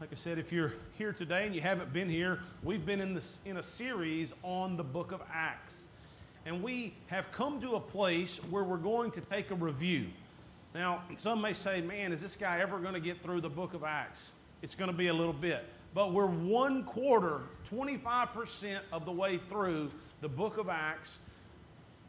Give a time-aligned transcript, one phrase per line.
[0.00, 3.12] Like I said, if you're here today and you haven't been here, we've been in,
[3.12, 5.84] this, in a series on the book of Acts.
[6.46, 10.06] And we have come to a place where we're going to take a review.
[10.74, 13.74] Now, some may say, man, is this guy ever going to get through the book
[13.74, 14.30] of Acts?
[14.62, 15.66] It's going to be a little bit.
[15.92, 19.90] But we're one quarter, 25% of the way through
[20.22, 21.18] the book of Acts.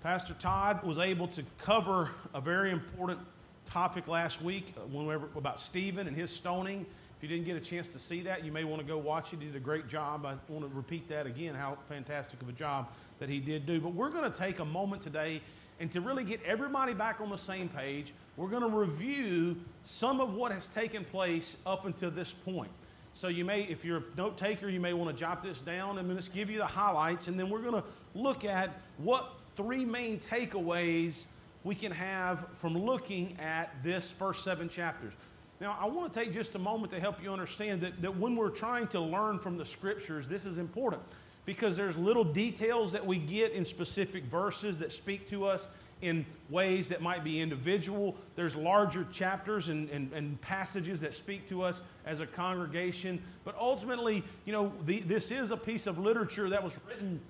[0.01, 3.19] Pastor Todd was able to cover a very important
[3.65, 6.85] topic last week uh, about Stephen and his stoning.
[7.21, 9.31] If you didn't get a chance to see that, you may want to go watch
[9.31, 9.41] it.
[9.41, 10.25] He did a great job.
[10.25, 12.87] I want to repeat that again, how fantastic of a job
[13.19, 13.79] that he did do.
[13.79, 15.39] But we're going to take a moment today
[15.79, 20.19] and to really get everybody back on the same page, we're going to review some
[20.19, 22.71] of what has taken place up until this point.
[23.13, 25.99] So you may, if you're a note taker, you may want to jot this down
[25.99, 27.83] and just give you the highlights, and then we're going to
[28.15, 31.25] look at what three main takeaways
[31.63, 35.13] we can have from looking at this first seven chapters.
[35.61, 38.35] Now, I want to take just a moment to help you understand that, that when
[38.35, 41.03] we're trying to learn from the scriptures, this is important
[41.45, 45.67] because there's little details that we get in specific verses that speak to us
[46.01, 48.15] in ways that might be individual.
[48.35, 53.21] There's larger chapters and, and, and passages that speak to us as a congregation.
[53.43, 57.21] But ultimately, you know, the, this is a piece of literature that was written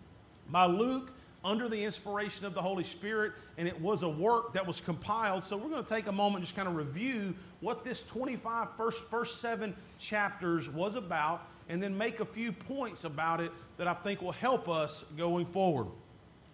[0.50, 1.12] by Luke
[1.44, 5.44] under the inspiration of the Holy Spirit, and it was a work that was compiled.
[5.44, 8.68] So we're going to take a moment and just kind of review what this 25
[8.78, 13.88] first, first seven chapters was about, and then make a few points about it that
[13.88, 15.88] I think will help us going forward.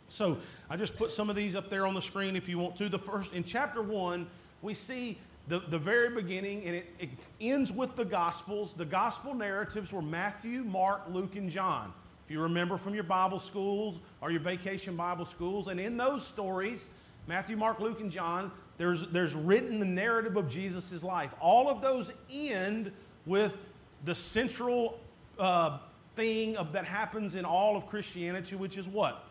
[0.09, 0.37] So
[0.69, 2.87] I just put some of these up there on the screen if you want to.
[2.87, 4.27] The first in chapter one,
[4.61, 7.09] we see the, the very beginning, and it, it
[7.41, 8.73] ends with the Gospels.
[8.73, 11.93] The Gospel narratives were Matthew, Mark, Luke, and John.
[12.27, 16.27] If you remember from your Bible schools or your vacation Bible schools, and in those
[16.27, 16.89] stories,
[17.25, 21.31] Matthew, Mark, Luke, and John, there's, there's written the narrative of Jesus' life.
[21.39, 22.91] All of those end
[23.25, 23.55] with
[24.03, 24.99] the central
[25.39, 25.77] uh,
[26.17, 29.23] thing of, that happens in all of Christianity, which is what?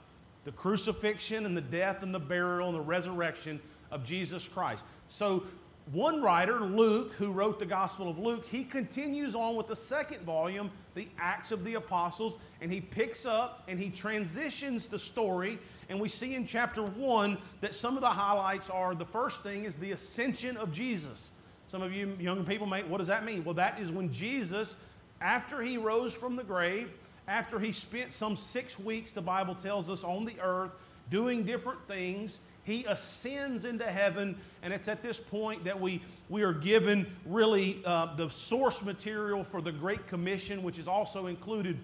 [0.45, 3.61] The crucifixion and the death and the burial and the resurrection
[3.91, 4.85] of Jesus Christ.
[5.11, 5.45] So
[5.93, 10.23] one writer, Luke, who wrote the Gospel of Luke, he continues on with the second
[10.23, 15.59] volume, the Acts of the Apostles, and he picks up and he transitions the story.
[15.89, 19.65] And we see in chapter one that some of the highlights are the first thing
[19.65, 21.31] is the ascension of Jesus.
[21.69, 23.45] Some of you young people may, what does that mean?
[23.45, 24.75] Well, that is when Jesus,
[25.21, 26.91] after he rose from the grave,
[27.29, 30.73] after he spent some six weeks, the Bible tells us, on the earth
[31.11, 36.43] doing different things, he ascends into heaven, and it's at this point that we, we
[36.43, 41.79] are given really uh, the source material for the Great Commission, which is also included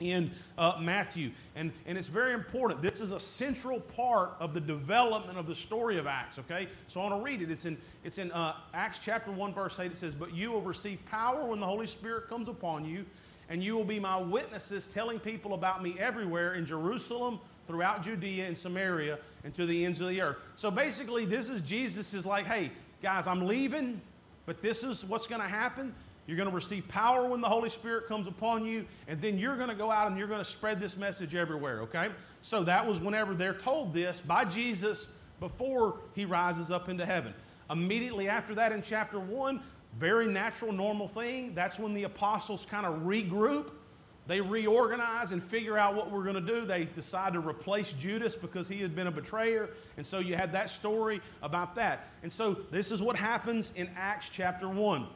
[0.00, 1.32] in uh, Matthew.
[1.54, 2.80] And, and it's very important.
[2.80, 6.68] This is a central part of the development of the story of Acts, okay?
[6.88, 7.50] So I want to read it.
[7.50, 9.92] It's in, it's in uh, Acts chapter 1, verse 8.
[9.92, 13.04] It says, But you will receive power when the Holy Spirit comes upon you,
[13.50, 18.46] and you will be my witnesses, telling people about me everywhere in Jerusalem throughout Judea
[18.46, 20.38] and Samaria and to the ends of the earth.
[20.56, 24.00] So basically, this is Jesus is like, hey, guys, I'm leaving,
[24.44, 25.94] but this is what's going to happen.
[26.26, 29.54] You're going to receive power when the Holy Spirit comes upon you, and then you're
[29.54, 32.08] going to go out and you're going to spread this message everywhere, okay?
[32.42, 35.08] So that was whenever they're told this by Jesus
[35.38, 37.32] before he rises up into heaven.
[37.70, 39.60] Immediately after that, in chapter 1,
[39.96, 43.70] very natural, normal thing, that's when the apostles kind of regroup
[44.26, 46.64] they reorganize and figure out what we're going to do.
[46.64, 49.70] They decide to replace Judas because he had been a betrayer.
[49.96, 52.08] And so you had that story about that.
[52.22, 55.06] And so this is what happens in Acts chapter 1.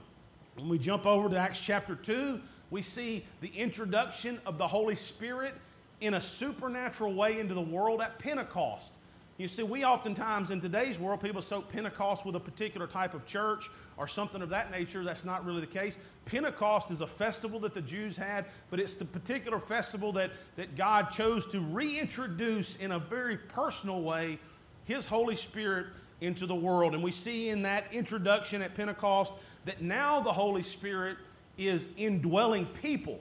[0.56, 2.41] When we jump over to Acts chapter 2,
[2.71, 5.54] we see the introduction of the Holy Spirit
[6.00, 8.92] in a supernatural way into the world at Pentecost.
[9.41, 13.25] You see, we oftentimes in today's world, people associate Pentecost with a particular type of
[13.25, 15.03] church or something of that nature.
[15.03, 15.97] That's not really the case.
[16.27, 20.77] Pentecost is a festival that the Jews had, but it's the particular festival that, that
[20.77, 24.39] God chose to reintroduce in a very personal way
[24.84, 25.87] His Holy Spirit
[26.21, 26.93] into the world.
[26.93, 29.33] And we see in that introduction at Pentecost
[29.65, 31.17] that now the Holy Spirit
[31.57, 33.19] is indwelling people.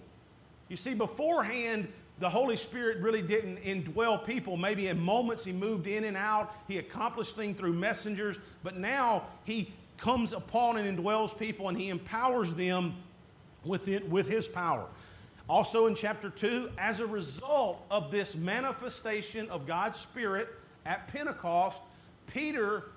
[0.68, 1.88] You see, beforehand,
[2.20, 4.58] the Holy Spirit really didn't indwell people.
[4.58, 9.24] Maybe in moments he moved in and out, he accomplished things through messengers, but now
[9.46, 12.96] he comes upon and indwells people and he empowers them
[13.64, 14.86] with, it, with his power.
[15.48, 20.50] Also in chapter 2, as a result of this manifestation of God's Spirit
[20.86, 21.82] at Pentecost,
[22.28, 22.92] Peter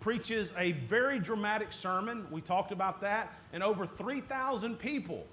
[0.00, 2.26] preaches a very dramatic sermon.
[2.30, 3.32] We talked about that.
[3.52, 5.26] And over 3,000 people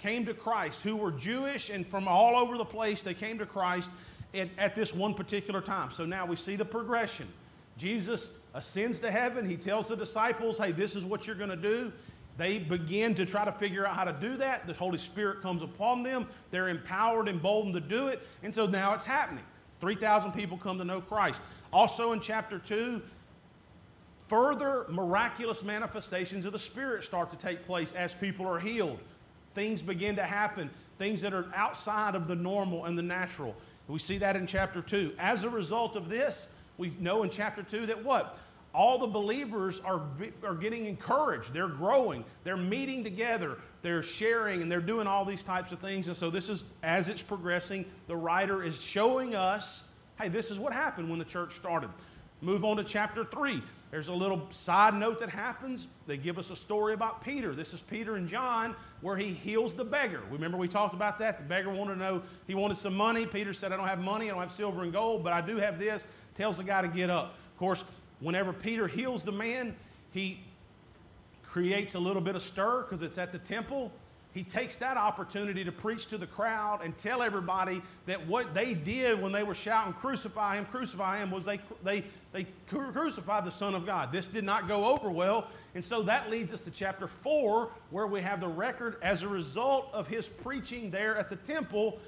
[0.00, 3.02] came to Christ who were Jewish and from all over the place.
[3.02, 3.90] They came to Christ
[4.34, 5.90] at, at this one particular time.
[5.92, 7.28] So now we see the progression.
[7.76, 9.48] Jesus ascends to heaven.
[9.48, 11.92] He tells the disciples, hey, this is what you're going to do.
[12.36, 14.66] they begin to try to figure out how to do that.
[14.66, 16.26] The Holy Spirit comes upon them.
[16.50, 18.22] They're empowered and boldened to do it.
[18.42, 19.44] And so now it's happening.
[19.80, 21.40] 3,000 people come to know Christ.
[21.72, 23.00] Also in chapter 2,
[24.28, 28.98] further miraculous manifestations of the Spirit start to take place as people are healed.
[29.54, 33.56] Things begin to happen, things that are outside of the normal and the natural.
[33.88, 35.14] We see that in chapter 2.
[35.18, 36.46] As a result of this,
[36.78, 38.38] we know in chapter 2 that what?
[38.72, 40.02] All the believers are,
[40.44, 41.52] are getting encouraged.
[41.52, 42.24] They're growing.
[42.44, 43.58] They're meeting together.
[43.82, 46.06] They're sharing and they're doing all these types of things.
[46.06, 49.84] And so, this is as it's progressing, the writer is showing us
[50.20, 51.88] hey, this is what happened when the church started.
[52.42, 53.62] Move on to chapter 3.
[53.90, 55.88] There's a little side note that happens.
[56.06, 57.54] They give us a story about Peter.
[57.54, 60.20] This is Peter and John where he heals the beggar.
[60.30, 61.38] Remember we talked about that?
[61.38, 63.26] The beggar wanted to know, he wanted some money.
[63.26, 65.56] Peter said, I don't have money, I don't have silver and gold, but I do
[65.56, 66.04] have this.
[66.36, 67.34] Tells the guy to get up.
[67.52, 67.82] Of course,
[68.20, 69.74] whenever Peter heals the man,
[70.12, 70.40] he
[71.42, 73.90] creates a little bit of stir because it's at the temple
[74.32, 78.74] he takes that opportunity to preach to the crowd and tell everybody that what they
[78.74, 83.50] did when they were shouting, Crucify him, crucify him, was they, they, they crucified the
[83.50, 84.12] Son of God.
[84.12, 85.48] This did not go over well.
[85.74, 89.28] And so that leads us to chapter 4, where we have the record as a
[89.28, 91.98] result of his preaching there at the temple.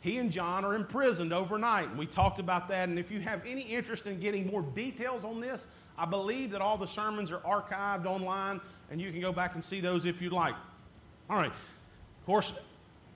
[0.00, 1.94] He and John are imprisoned overnight.
[1.94, 2.88] We talked about that.
[2.88, 5.66] And if you have any interest in getting more details on this,
[5.98, 9.62] I believe that all the sermons are archived online, and you can go back and
[9.64, 10.54] see those if you'd like.
[11.28, 11.50] All right.
[11.50, 12.52] Of course,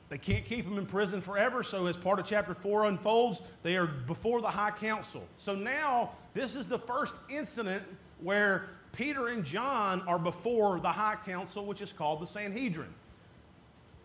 [0.09, 3.77] they can't keep them in prison forever, so as part of chapter 4 unfolds, they
[3.77, 5.23] are before the high council.
[5.37, 7.85] So now, this is the first incident
[8.21, 12.93] where Peter and John are before the high council, which is called the Sanhedrin.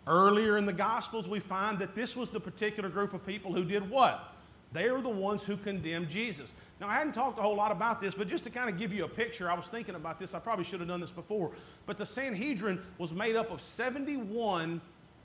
[0.06, 3.66] Earlier in the Gospels, we find that this was the particular group of people who
[3.66, 4.35] did what?
[4.74, 6.52] They are the ones who condemned Jesus.
[6.82, 8.94] Now, I hadn't talked a whole lot about this, but just to kind of give
[8.94, 10.34] you a picture, I was thinking about this.
[10.34, 11.52] I probably should have done this before.
[11.86, 14.82] But the Sanhedrin was made up of 71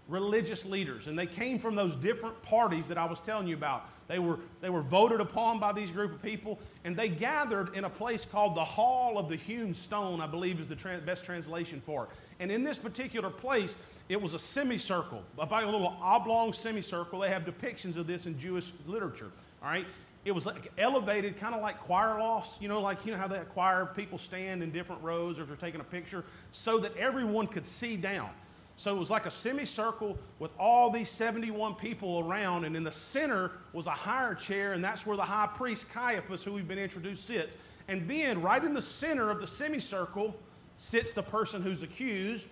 [0.08, 3.88] religious leaders, and they came from those different parties that I was telling you about.
[4.08, 7.84] They were, they were voted upon by these group of people, and they gathered in
[7.84, 11.80] a place called the Hall of the Hewn Stone, I believe is the best translation
[11.80, 12.10] for it.
[12.40, 13.76] And in this particular place,
[14.10, 17.20] it was a semicircle, about a little oblong semicircle.
[17.20, 19.30] They have depictions of this in Jewish literature,
[19.62, 19.86] all right?
[20.24, 23.28] it was like elevated, kind of like choir lofts, you know, like you know how
[23.28, 26.94] that choir people stand in different rows or if they're taking a picture, so that
[26.96, 28.28] everyone could see down.
[28.76, 32.92] So it was like a semicircle with all these 71 people around, and in the
[32.92, 36.78] center was a higher chair, and that's where the high priest Caiaphas, who we've been
[36.78, 37.56] introduced, sits.
[37.88, 40.34] And then right in the center of the semicircle
[40.78, 42.46] sits the person who's accused.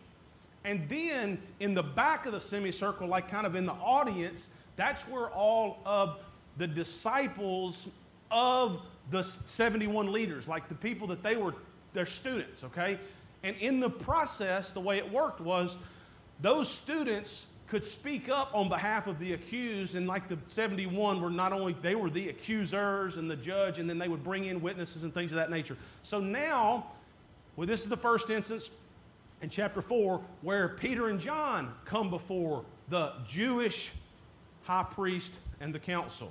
[0.64, 5.02] And then in the back of the semicircle, like kind of in the audience, that's
[5.08, 6.18] where all of
[6.56, 7.88] the disciples
[8.30, 11.54] of the 71 leaders, like the people that they were
[11.94, 12.98] their students, okay?
[13.42, 15.76] And in the process, the way it worked was
[16.40, 21.30] those students could speak up on behalf of the accused, and like the 71 were
[21.30, 24.60] not only they were the accusers and the judge, and then they would bring in
[24.60, 25.76] witnesses and things of that nature.
[26.02, 26.86] So now,
[27.56, 28.70] well, this is the first instance
[29.42, 33.92] in chapter 4 where Peter and John come before the Jewish
[34.62, 36.30] high priest and the council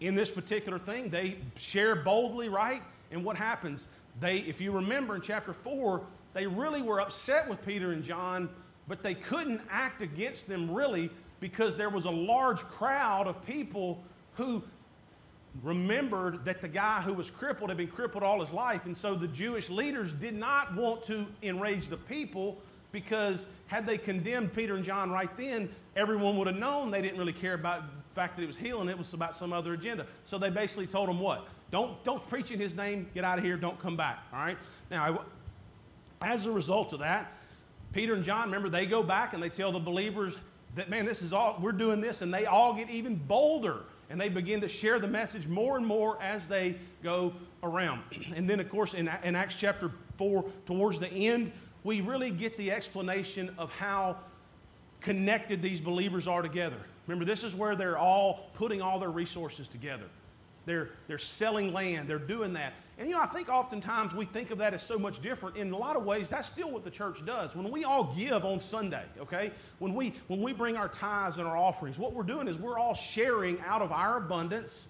[0.00, 1.08] in this particular thing.
[1.08, 2.82] They share boldly, right?
[3.10, 3.86] And what happens?
[4.20, 6.02] They, if you remember in chapter 4,
[6.34, 8.48] they really were upset with Peter and John,
[8.88, 11.10] but they couldn't act against them really
[11.40, 14.02] because there was a large crowd of people
[14.34, 14.62] who
[15.62, 18.86] remembered that the guy who was crippled had been crippled all his life.
[18.86, 22.58] And so the Jewish leaders did not want to enrage the people
[22.90, 27.18] because had they condemned Peter and John right then, everyone would have known they didn't
[27.18, 30.06] really care about the fact that he was healing, it was about some other agenda.
[30.26, 31.46] So they basically told him what?
[31.70, 34.18] Don't, don't preach in his name, get out of here, don't come back.
[34.32, 34.58] All right?
[34.90, 35.24] Now,
[36.20, 37.32] as a result of that,
[37.92, 40.36] Peter and John, remember, they go back and they tell the believers
[40.74, 43.80] that, man, this is all, we're doing this, and they all get even bolder
[44.12, 48.02] and they begin to share the message more and more as they go around.
[48.36, 51.50] And then, of course, in, in Acts chapter 4, towards the end,
[51.82, 54.18] we really get the explanation of how
[55.00, 56.76] connected these believers are together.
[57.06, 60.04] Remember, this is where they're all putting all their resources together.
[60.64, 62.74] They're, they're selling land, they're doing that.
[62.98, 65.56] And you know, I think oftentimes we think of that as so much different.
[65.56, 67.54] In a lot of ways, that's still what the church does.
[67.56, 69.50] When we all give on Sunday, okay?
[69.78, 72.78] When we when we bring our tithes and our offerings, what we're doing is we're
[72.78, 74.86] all sharing out of our abundance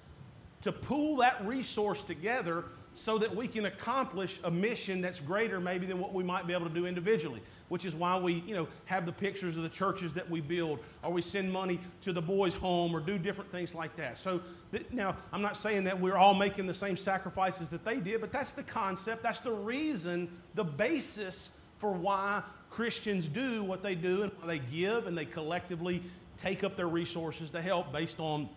[0.63, 2.65] to pool that resource together
[2.95, 6.53] so that we can accomplish a mission that's greater maybe than what we might be
[6.53, 9.69] able to do individually which is why we you know have the pictures of the
[9.69, 13.51] churches that we build or we send money to the boys home or do different
[13.51, 14.43] things like that so
[14.91, 18.33] now i'm not saying that we're all making the same sacrifices that they did but
[18.33, 24.23] that's the concept that's the reason the basis for why Christians do what they do
[24.23, 26.03] and why they give and they collectively
[26.39, 28.49] take up their resources to help based on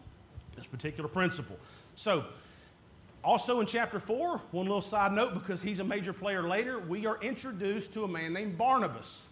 [0.55, 1.57] this particular principle.
[1.95, 2.25] So,
[3.23, 7.07] also in chapter 4, one little side note because he's a major player later, we
[7.07, 9.23] are introduced to a man named Barnabas.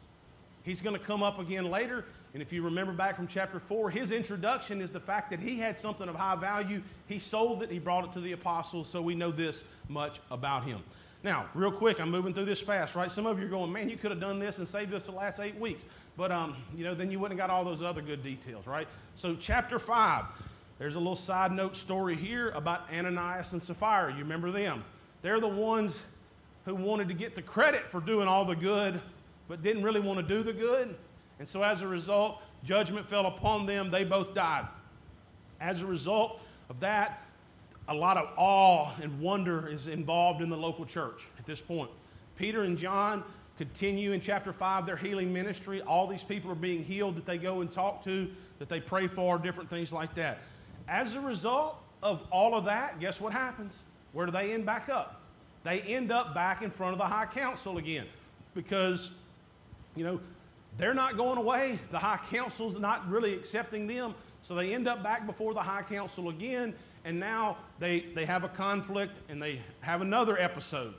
[0.63, 2.05] He's going to come up again later.
[2.33, 5.57] And if you remember back from chapter 4, his introduction is the fact that he
[5.57, 6.81] had something of high value.
[7.07, 10.63] He sold it, he brought it to the apostles, so we know this much about
[10.63, 10.81] him.
[11.21, 13.11] Now, real quick, I'm moving through this fast, right?
[13.11, 15.11] Some of you are going, man, you could have done this and saved us the
[15.11, 15.85] last eight weeks.
[16.17, 18.87] But, um, you know, then you wouldn't have got all those other good details, right?
[19.15, 20.25] So, chapter 5,
[20.79, 24.11] there's a little side note story here about Ananias and Sapphira.
[24.11, 24.83] You remember them?
[25.21, 26.03] They're the ones
[26.65, 28.99] who wanted to get the credit for doing all the good,
[29.47, 30.95] but didn't really want to do the good.
[31.39, 33.91] And so, as a result, judgment fell upon them.
[33.91, 34.67] They both died.
[35.59, 37.23] As a result of that,
[37.87, 41.89] a lot of awe and wonder is involved in the local church at this point.
[42.37, 43.23] Peter and John
[43.57, 45.81] continue in chapter 5 their healing ministry.
[45.81, 49.07] All these people are being healed that they go and talk to, that they pray
[49.07, 50.39] for, different things like that.
[50.87, 53.79] As a result of all of that, guess what happens?
[54.13, 55.21] Where do they end back up?
[55.63, 58.05] They end up back in front of the high council again
[58.53, 59.11] because,
[59.95, 60.19] you know,
[60.77, 61.79] they're not going away.
[61.91, 64.15] The high council's not really accepting them.
[64.41, 66.73] So they end up back before the high council again,
[67.05, 70.93] and now they, they have a conflict and they have another episode.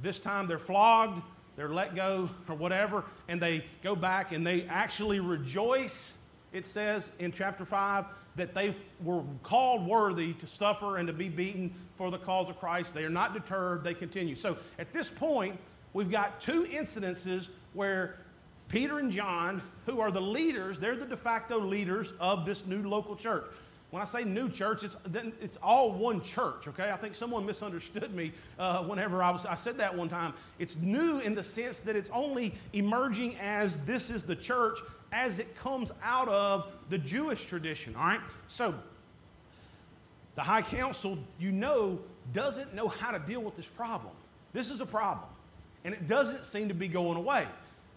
[0.00, 1.22] This time they're flogged,
[1.56, 6.18] they're let go, or whatever, and they go back and they actually rejoice,
[6.52, 8.04] it says in chapter 5,
[8.36, 12.60] that they were called worthy to suffer and to be beaten for the cause of
[12.60, 12.94] Christ.
[12.94, 14.36] They are not deterred, they continue.
[14.36, 15.58] So at this point,
[15.94, 18.16] we've got two incidences where
[18.68, 22.82] Peter and John, who are the leaders, they're the de facto leaders of this new
[22.88, 23.44] local church.
[23.90, 24.96] When I say new church, it's,
[25.40, 26.90] it's all one church, okay?
[26.90, 30.34] I think someone misunderstood me uh, whenever I, was, I said that one time.
[30.58, 34.80] It's new in the sense that it's only emerging as this is the church
[35.12, 38.20] as it comes out of the Jewish tradition, all right?
[38.48, 38.74] So,
[40.34, 42.00] the High Council, you know,
[42.32, 44.12] doesn't know how to deal with this problem.
[44.52, 45.28] This is a problem,
[45.84, 47.46] and it doesn't seem to be going away.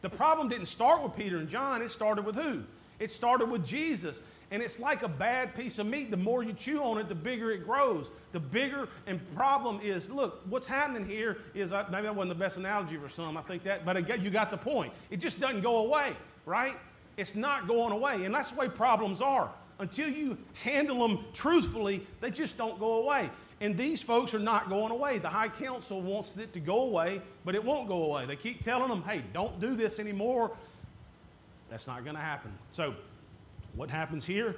[0.01, 2.63] The problem didn't start with Peter and John, it started with who?
[2.99, 4.21] It started with Jesus.
[4.51, 6.09] And it's like a bad piece of meat.
[6.09, 8.07] The more you chew on it, the bigger it grows.
[8.31, 12.43] The bigger and problem is look, what's happening here is uh, maybe that wasn't the
[12.43, 14.91] best analogy for some, I think that, but again, you got the point.
[15.11, 16.15] It just doesn't go away,
[16.45, 16.75] right?
[17.17, 18.25] It's not going away.
[18.25, 19.51] And that's the way problems are.
[19.77, 23.29] Until you handle them truthfully, they just don't go away.
[23.61, 25.17] And these folks are not going away.
[25.17, 28.25] The High Council wants it to go away, but it won't go away.
[28.25, 30.51] They keep telling them, hey, don't do this anymore.
[31.69, 32.51] That's not going to happen.
[32.71, 32.95] So,
[33.75, 34.55] what happens here?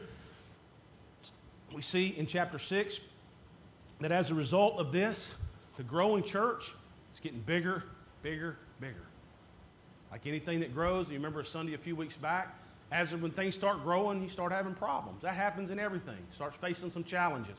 [1.74, 3.00] We see in chapter 6
[4.02, 5.34] that as a result of this,
[5.78, 6.74] the growing church
[7.14, 7.84] is getting bigger,
[8.22, 9.04] bigger, bigger.
[10.12, 12.56] Like anything that grows, you remember Sunday a few weeks back,
[12.92, 15.22] as when things start growing, you start having problems.
[15.22, 16.18] That happens in everything.
[16.36, 17.58] Starts facing some challenges.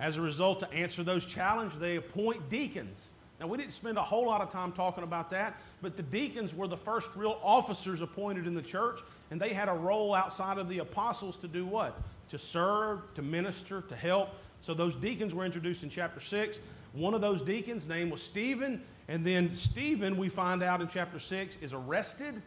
[0.00, 3.10] As a result, to answer those challenges, they appoint deacons.
[3.38, 6.54] Now, we didn't spend a whole lot of time talking about that, but the deacons
[6.54, 10.56] were the first real officers appointed in the church, and they had a role outside
[10.56, 12.00] of the apostles to do what?
[12.30, 14.30] To serve, to minister, to help.
[14.62, 16.60] So those deacons were introduced in chapter 6.
[16.92, 21.18] One of those deacons' name was Stephen, and then Stephen, we find out in chapter
[21.18, 22.40] 6, is arrested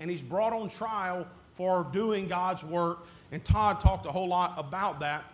[0.00, 3.06] and he's brought on trial for doing God's work.
[3.32, 5.24] And Todd talked a whole lot about that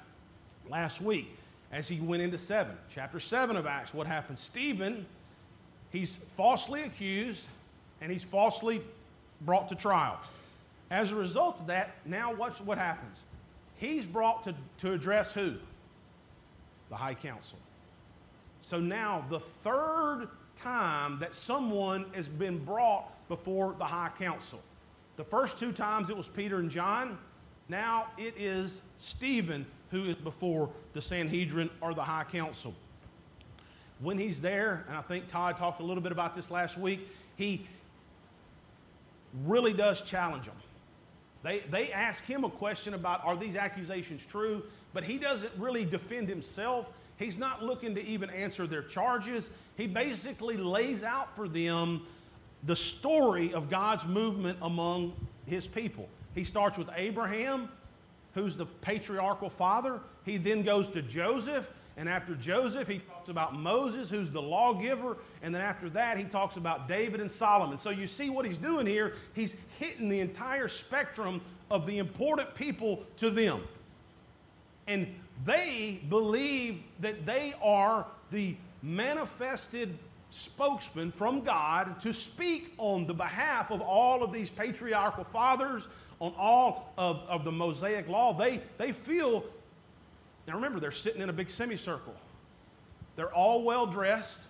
[0.69, 1.37] last week
[1.73, 2.76] as he went into 7.
[2.95, 4.38] Chapter 7 of Acts, what happened?
[4.38, 5.07] Stephen,
[5.91, 7.45] he's falsely accused
[8.00, 8.83] and he's falsely
[9.41, 10.21] brought to trial.
[10.91, 13.21] As a result of that, now what's, what happens?
[13.76, 15.55] He's brought to, to address who?
[16.91, 17.59] The High Council.
[18.61, 24.61] So now, the third time that someone has been brought before the High Council.
[25.17, 27.19] The first two times it was Peter and John.
[27.69, 32.75] Now it is Stephen who is before the Sanhedrin or the High Council.
[34.01, 37.09] When he's there, and I think Todd talked a little bit about this last week,
[37.37, 37.65] he
[39.45, 40.57] really does challenge them.
[41.45, 44.63] They, they ask him a question about are these accusations true,
[44.95, 46.91] but he doesn't really defend himself.
[47.19, 49.51] He's not looking to even answer their charges.
[49.77, 52.03] He basically lays out for them
[52.65, 55.13] the story of God's movement among
[55.47, 56.09] his people.
[56.35, 57.69] He starts with Abraham
[58.35, 60.01] who's the patriarchal father.
[60.25, 65.19] He then goes to Joseph, and after Joseph, he talks about Moses, who's the lawgiver,
[65.43, 67.77] and then after that, he talks about David and Solomon.
[67.77, 69.15] So you see what he's doing here.
[69.35, 73.62] He's hitting the entire spectrum of the important people to them.
[74.87, 75.07] And
[75.45, 79.97] they believe that they are the manifested
[80.31, 85.87] spokesman from God to speak on the behalf of all of these patriarchal fathers,
[86.23, 88.33] on all of, of the Mosaic law.
[88.33, 89.45] They, they feel,
[90.47, 92.14] now remember, they're sitting in a big semicircle.
[93.17, 94.41] They're all well dressed.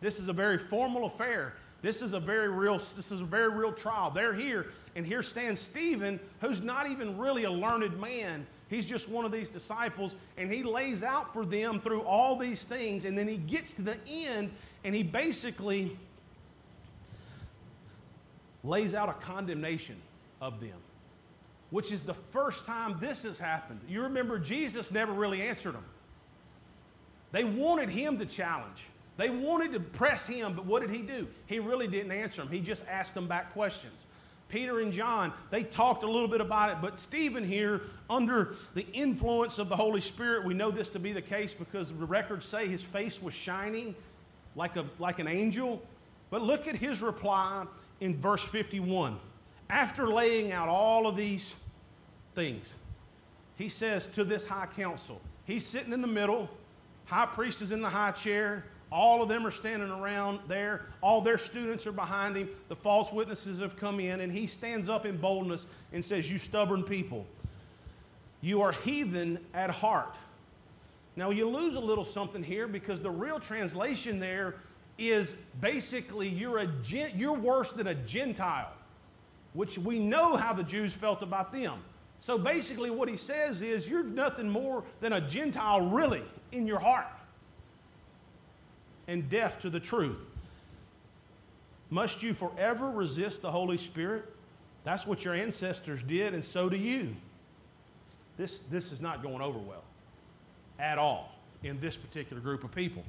[0.00, 1.54] This is a very formal affair.
[1.82, 4.10] This is a very real, this is a very real trial.
[4.10, 8.46] They're here, and here stands Stephen, who's not even really a learned man.
[8.70, 12.64] He's just one of these disciples, and he lays out for them through all these
[12.64, 14.50] things, and then he gets to the end,
[14.82, 15.94] and he basically
[18.64, 19.96] lays out a condemnation
[20.40, 20.76] of them,
[21.70, 23.80] which is the first time this has happened.
[23.88, 25.84] You remember, Jesus never really answered them.
[27.32, 28.84] They wanted him to challenge.
[29.16, 31.26] They wanted to press him, but what did he do?
[31.46, 32.50] He really didn't answer them.
[32.50, 34.04] He just asked them back questions.
[34.48, 38.86] Peter and John, they talked a little bit about it, but Stephen here, under the
[38.92, 42.46] influence of the Holy Spirit, we know this to be the case because the records
[42.46, 43.94] say his face was shining
[44.54, 45.82] like, a, like an angel.
[46.30, 47.66] But look at his reply
[48.00, 49.18] in verse 51.
[49.68, 51.54] After laying out all of these
[52.34, 52.72] things,
[53.56, 56.48] he says to this high council, he's sitting in the middle,
[57.06, 60.86] high priest is in the high chair, all of them are standing around there.
[61.00, 62.48] All their students are behind him.
[62.68, 66.38] The false witnesses have come in, and he stands up in boldness and says, You
[66.38, 67.26] stubborn people,
[68.40, 70.14] you are heathen at heart.
[71.16, 74.56] Now, you lose a little something here because the real translation there
[74.98, 76.68] is basically you're, a,
[77.14, 78.70] you're worse than a Gentile,
[79.56, 81.78] which we know how the Jews felt about them.
[82.20, 86.22] So basically, what he says is you're nothing more than a Gentile, really,
[86.52, 87.06] in your heart
[89.08, 90.26] and deaf to the truth.
[91.90, 94.24] Must you forever resist the Holy Spirit?
[94.84, 97.14] That's what your ancestors did, and so do you.
[98.36, 99.84] This, this is not going over well
[100.78, 101.32] at all
[101.62, 103.04] in this particular group of people.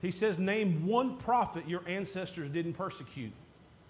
[0.00, 3.32] He says, Name one prophet your ancestors didn't persecute.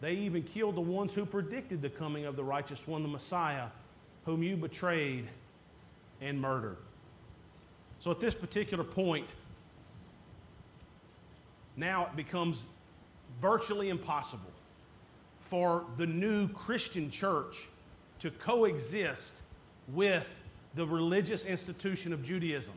[0.03, 3.69] They even killed the ones who predicted the coming of the righteous one, the Messiah,
[4.27, 5.29] whom you betrayed
[6.21, 6.77] and murdered.
[8.01, 9.29] So at this particular point,
[11.77, 12.59] now it becomes
[13.41, 14.51] virtually impossible
[15.41, 17.69] for the new Christian church
[18.19, 19.35] to coexist
[19.87, 20.29] with
[20.75, 22.75] the religious institution of Judaism.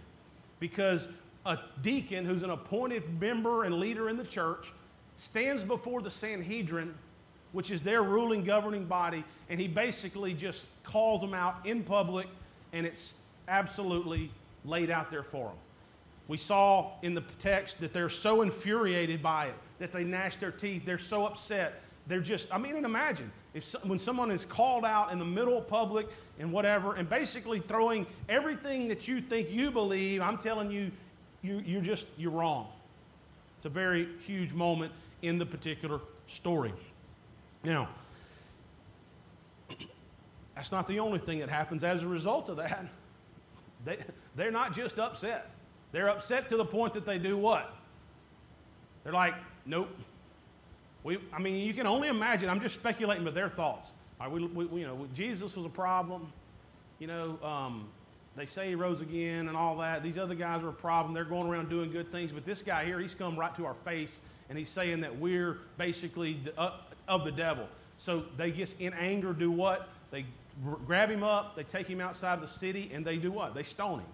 [0.59, 1.07] Because
[1.47, 4.71] a deacon who's an appointed member and leader in the church
[5.15, 6.93] stands before the Sanhedrin,
[7.55, 12.27] which is their ruling governing body, and he basically just calls them out in public,
[12.73, 13.13] and it's
[13.47, 14.29] absolutely
[14.65, 15.57] laid out there for them.
[16.27, 20.51] We saw in the text that they're so infuriated by it that they gnash their
[20.51, 20.83] teeth.
[20.85, 21.81] They're so upset.
[22.07, 25.23] They're just, I mean, and imagine if so, when someone is called out in the
[25.23, 30.39] middle of public and whatever, and basically throwing everything that you think you believe, I'm
[30.39, 30.91] telling you,
[31.41, 32.67] you you're just, you're wrong.
[33.59, 34.91] It's a very huge moment
[35.21, 36.73] in the particular story.
[37.65, 37.89] Now,
[40.54, 42.86] that's not the only thing that happens as a result of that.
[43.84, 43.97] They,
[44.36, 45.49] they're not just upset.
[45.91, 47.75] They're upset to the point that they do what?
[49.04, 49.89] They're like, nope.
[51.04, 52.49] We, I mean, you can only imagine.
[52.49, 53.93] I'm just speculating, but their thoughts.
[54.19, 56.32] Right, we, we, you know, Jesus was a problem.
[56.99, 57.88] You know, um,
[58.36, 60.04] they say he rose again and all that.
[60.04, 61.13] These other guys are a problem.
[61.13, 62.32] They're going around doing good things.
[62.32, 65.58] But this guy here, he's come right to our face and he's saying that we're
[65.78, 66.71] basically the, uh,
[67.07, 67.67] of the devil.
[67.97, 69.89] So they just in anger do what?
[70.11, 70.25] They
[70.85, 73.53] grab him up, they take him outside of the city, and they do what?
[73.53, 74.07] They stone him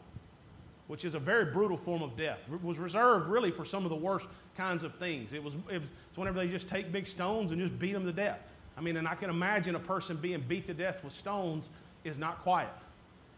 [0.92, 2.40] which is a very brutal form of death.
[2.52, 4.28] It was reserved really for some of the worst
[4.58, 5.32] kinds of things.
[5.32, 8.04] It was, it was it's whenever they just take big stones and just beat them
[8.04, 8.40] to death.
[8.78, 11.70] I mean, and I can imagine a person being beat to death with stones
[12.04, 12.68] is not quiet.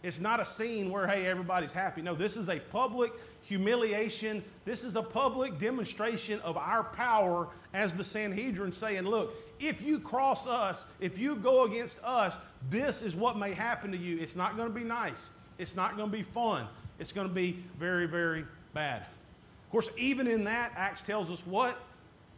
[0.03, 2.01] It's not a scene where, hey, everybody's happy.
[2.01, 4.43] No, this is a public humiliation.
[4.65, 9.99] This is a public demonstration of our power as the Sanhedrin saying, look, if you
[9.99, 12.35] cross us, if you go against us,
[12.69, 14.19] this is what may happen to you.
[14.19, 15.29] It's not going to be nice.
[15.57, 16.67] It's not going to be fun
[16.99, 19.01] it's going to be very, very bad.
[19.01, 21.79] Of course, even in that, Acts tells us what?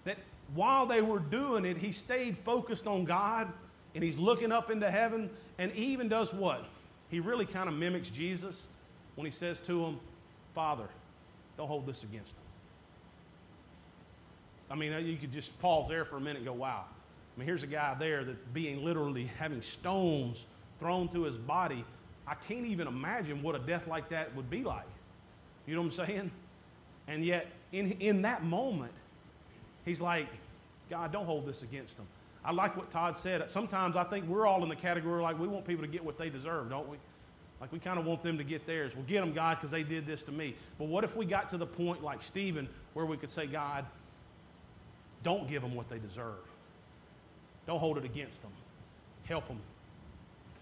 [0.06, 0.18] That
[0.54, 3.48] while they were doing it, he stayed focused on God
[3.94, 6.66] and he's looking up into heaven and even does what?
[7.10, 8.68] He really kind of mimics Jesus
[9.16, 10.00] when he says to him,
[10.54, 10.88] Father,
[11.58, 12.44] don't hold this against them.
[14.70, 16.86] I mean, you could just pause there for a minute and go, wow.
[16.86, 20.46] I mean, here's a guy there that being literally having stones
[20.80, 21.86] thrown to his body
[22.28, 24.86] I can't even imagine what a death like that would be like.
[25.68, 26.32] You know what I'm saying?
[27.08, 28.94] And yet, in, in that moment,
[29.84, 30.28] he's like,
[30.90, 32.08] God, don't hold this against them.
[32.46, 33.50] I like what Todd said.
[33.50, 36.18] Sometimes I think we're all in the category like we want people to get what
[36.18, 36.98] they deserve, don't we?
[37.60, 38.94] Like we kind of want them to get theirs.
[38.96, 40.56] Well, get them, God, because they did this to me.
[40.78, 43.86] But what if we got to the point like Stephen where we could say, God,
[45.24, 46.36] don't give them what they deserve.
[47.66, 48.52] Don't hold it against them.
[49.24, 49.60] Help them.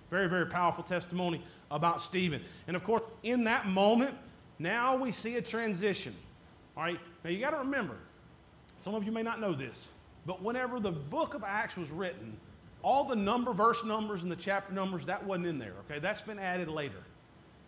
[0.10, 2.42] Very, very powerful testimony about Stephen.
[2.68, 4.16] And of course, in that moment,
[4.58, 6.16] now we see a transition.
[6.78, 7.00] All right?
[7.24, 7.96] Now you got to remember,
[8.78, 9.90] some of you may not know this,
[10.26, 12.38] but whenever the book of Acts was written,
[12.82, 16.00] all the number, verse numbers, and the chapter numbers, that wasn't in there, okay?
[16.00, 17.04] That's been added later.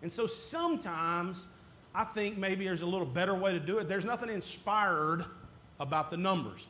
[0.01, 1.47] And so sometimes
[1.93, 3.87] I think maybe there's a little better way to do it.
[3.87, 5.25] There's nothing inspired
[5.79, 6.65] about the numbers.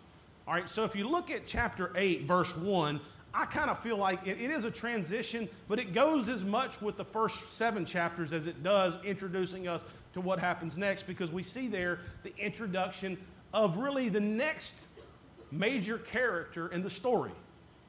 [0.48, 3.00] All right, so if you look at chapter 8, verse 1,
[3.34, 6.82] I kind of feel like it, it is a transition, but it goes as much
[6.82, 11.32] with the first seven chapters as it does introducing us to what happens next because
[11.32, 13.18] we see there the introduction
[13.54, 14.74] of really the next
[15.56, 17.32] major character in the story,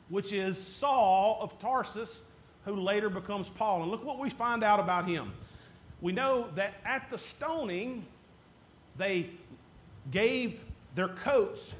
[0.09, 2.21] which is Saul of Tarsus,
[2.65, 3.83] who later becomes Paul.
[3.83, 5.33] And look what we find out about him.
[6.01, 8.05] We know that at the stoning,
[8.97, 9.31] they
[10.11, 11.73] gave their coats.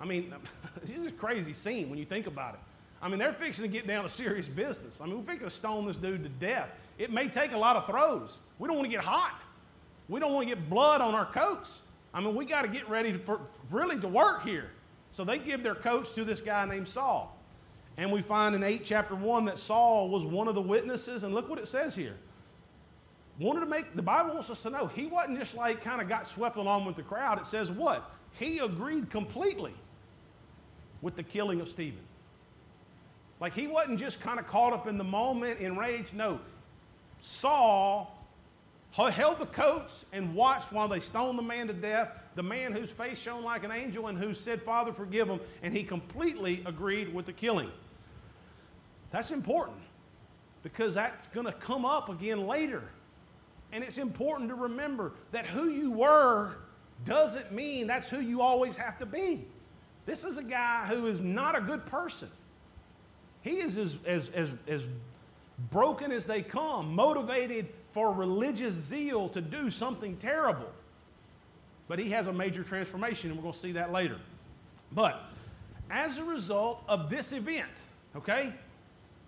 [0.00, 0.34] I mean,
[0.84, 2.60] this is a crazy scene when you think about it.
[3.02, 4.96] I mean, they're fixing to get down to serious business.
[5.00, 6.70] I mean, we're fixing to stone this dude to death.
[6.98, 8.38] It may take a lot of throws.
[8.58, 9.40] We don't want to get hot.
[10.08, 11.80] We don't want to get blood on our coats.
[12.14, 14.70] I mean, we got to get ready for, really to work here.
[15.10, 17.36] So they give their coats to this guy named Saul.
[17.96, 21.22] And we find in 8 chapter 1 that Saul was one of the witnesses.
[21.22, 22.16] And look what it says here.
[23.38, 26.08] Wanted to make, the Bible wants us to know, he wasn't just like kind of
[26.08, 27.38] got swept along with the crowd.
[27.38, 28.10] It says what?
[28.32, 29.74] He agreed completely
[31.02, 32.00] with the killing of Stephen.
[33.40, 36.14] Like he wasn't just kind of caught up in the moment, enraged.
[36.14, 36.40] No.
[37.22, 38.12] Saul
[38.92, 42.90] held the coats and watched while they stoned the man to death, the man whose
[42.90, 45.40] face shone like an angel and who said, Father, forgive him.
[45.62, 47.70] And he completely agreed with the killing.
[49.10, 49.78] That's important
[50.62, 52.82] because that's going to come up again later.
[53.72, 56.56] And it's important to remember that who you were
[57.06, 59.46] doesn't mean that's who you always have to be.
[60.04, 62.28] This is a guy who is not a good person.
[63.40, 64.82] He is as, as, as, as
[65.70, 70.70] broken as they come, motivated for religious zeal to do something terrible.
[71.88, 74.18] But he has a major transformation, and we're going to see that later.
[74.92, 75.22] But
[75.90, 77.70] as a result of this event,
[78.16, 78.52] okay,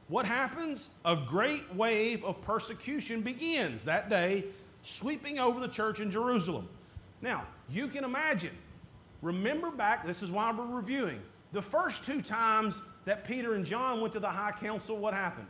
[0.09, 0.91] what happens?
[1.05, 4.45] A great wave of persecution begins that day,
[4.83, 6.69] sweeping over the church in Jerusalem.
[7.21, 8.57] Now, you can imagine,
[9.23, 11.21] remember back, this is why we're reviewing,
[11.53, 15.47] the first two times that Peter and John went to the high council, what happened?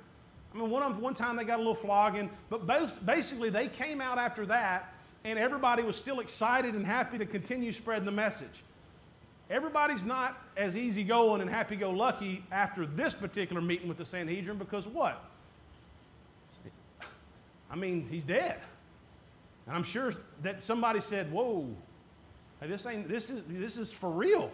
[0.54, 4.00] I mean, one, one time they got a little flogging, but both, basically they came
[4.00, 4.92] out after that
[5.24, 8.62] and everybody was still excited and happy to continue spreading the message.
[9.50, 14.58] Everybody's not as easygoing and happy go lucky after this particular meeting with the Sanhedrin
[14.58, 15.24] because what?
[17.70, 18.60] I mean, he's dead.
[19.66, 21.68] And I'm sure that somebody said, Whoa,
[22.60, 24.50] this, ain't, this, is, this is for real.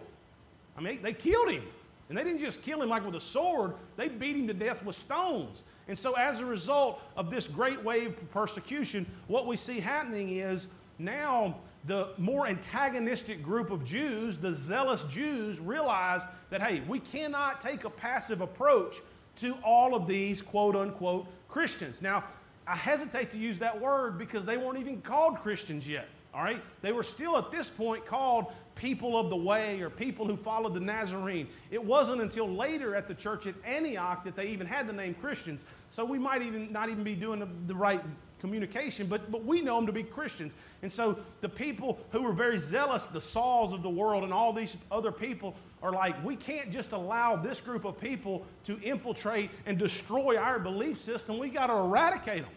[0.77, 1.63] I mean, they killed him.
[2.09, 4.83] And they didn't just kill him like with a sword, they beat him to death
[4.83, 5.63] with stones.
[5.87, 10.29] And so, as a result of this great wave of persecution, what we see happening
[10.29, 16.99] is now the more antagonistic group of Jews, the zealous Jews, realize that, hey, we
[16.99, 19.01] cannot take a passive approach
[19.37, 22.01] to all of these quote unquote Christians.
[22.01, 22.23] Now,
[22.67, 26.07] I hesitate to use that word because they weren't even called Christians yet.
[26.35, 26.61] All right?
[26.81, 30.73] They were still at this point called people of the way or people who followed
[30.73, 31.47] the Nazarene.
[31.71, 35.13] It wasn't until later at the church at Antioch that they even had the name
[35.13, 35.63] Christians.
[35.89, 38.01] So we might even not even be doing the, the right
[38.41, 40.51] communication, but, but we know them to be Christians.
[40.81, 44.51] And so the people who were very zealous, the Sauls of the world, and all
[44.51, 49.51] these other people are like, we can't just allow this group of people to infiltrate
[49.65, 51.37] and destroy our belief system.
[51.37, 52.51] We got to eradicate them,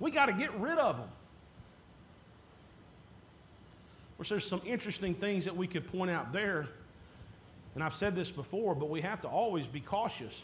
[0.00, 1.08] we got to get rid of them
[4.16, 6.66] course, there's some interesting things that we could point out there.
[7.74, 10.42] And I've said this before, but we have to always be cautious.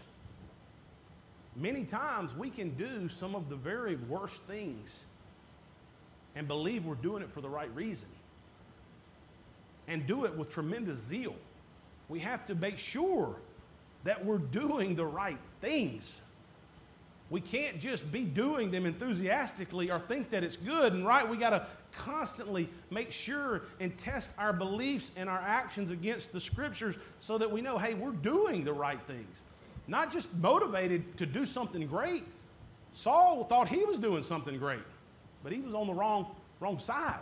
[1.57, 5.05] Many times we can do some of the very worst things
[6.35, 8.09] and believe we're doing it for the right reason
[9.89, 11.35] and do it with tremendous zeal.
[12.09, 13.37] We have to make sure
[14.05, 16.21] that we're doing the right things.
[17.33, 21.27] We can't just be doing them enthusiastically or think that it's good and right.
[21.27, 21.66] We got to
[21.97, 27.51] constantly make sure and test our beliefs and our actions against the scriptures so that
[27.51, 29.40] we know, hey, we're doing the right things.
[29.88, 32.25] Not just motivated to do something great.
[32.92, 34.85] Saul thought he was doing something great,
[35.42, 37.21] but he was on the wrong, wrong side.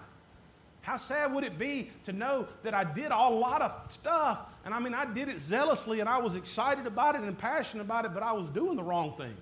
[0.80, 4.74] How sad would it be to know that I did a lot of stuff, and
[4.74, 8.06] I mean, I did it zealously, and I was excited about it and passionate about
[8.06, 9.36] it, but I was doing the wrong thing.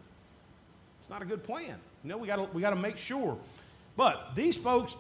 [1.09, 1.75] It's not a good plan.
[2.05, 3.39] You know, we got we to make sure.
[3.97, 4.95] But these folks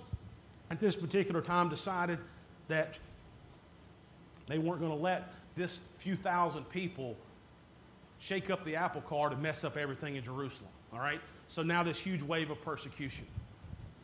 [0.70, 2.18] at this particular time decided
[2.68, 2.94] that
[4.46, 7.14] they weren't going to let this few thousand people
[8.20, 10.70] shake up the apple cart and mess up everything in Jerusalem.
[10.94, 11.20] All right?
[11.48, 13.26] So now this huge wave of persecution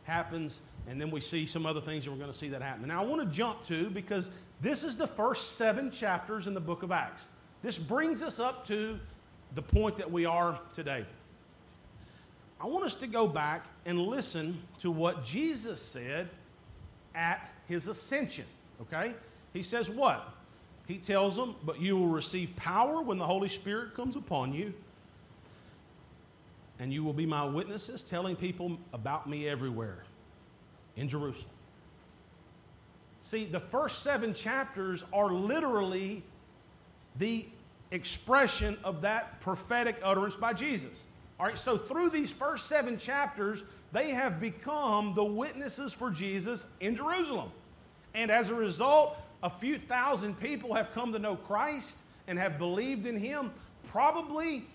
[0.03, 2.87] happens, and then we see some other things, and we're going to see that happen.
[2.87, 4.29] Now I want to jump to because
[4.61, 7.23] this is the first seven chapters in the book of Acts.
[7.63, 8.99] This brings us up to
[9.55, 11.03] the point that we are today.
[12.65, 16.27] I want us to go back and listen to what Jesus said
[17.13, 18.45] at his ascension,
[18.81, 19.13] okay?
[19.53, 20.33] He says what?
[20.87, 24.73] He tells them, But you will receive power when the Holy Spirit comes upon you,
[26.79, 29.99] and you will be my witnesses, telling people about me everywhere
[30.95, 31.51] in Jerusalem.
[33.21, 36.23] See, the first seven chapters are literally
[37.19, 37.45] the
[37.91, 41.05] expression of that prophetic utterance by Jesus.
[41.39, 46.65] All right, so through these first seven chapters, they have become the witnesses for Jesus
[46.79, 47.51] in Jerusalem.
[48.13, 52.57] And as a result, a few thousand people have come to know Christ and have
[52.57, 53.51] believed in him.
[53.87, 54.65] Probably,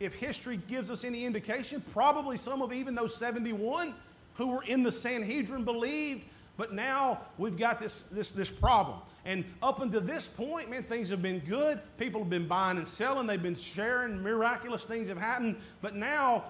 [0.00, 3.94] if history gives us any indication, probably some of even those 71
[4.34, 6.24] who were in the Sanhedrin believed,
[6.56, 8.98] but now we've got this, this, this problem.
[9.24, 11.80] And up until this point, man, things have been good.
[11.96, 13.26] People have been buying and selling.
[13.26, 14.22] They've been sharing.
[14.22, 15.56] Miraculous things have happened.
[15.80, 16.44] But now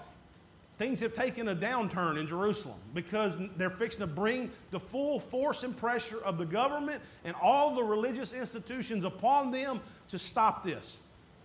[0.77, 5.63] things have taken a downturn in Jerusalem because they're fixing to bring the full force
[5.63, 10.97] and pressure of the government and all the religious institutions upon them to stop this.